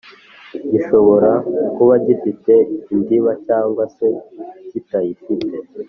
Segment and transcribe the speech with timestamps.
[0.71, 1.31] gishobora
[1.75, 2.53] kuba gifite
[2.93, 4.09] indiba cg se
[4.69, 5.57] kitayifite